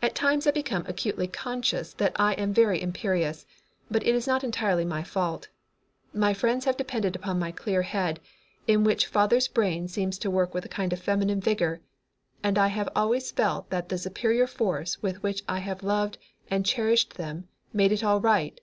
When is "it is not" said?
4.02-4.42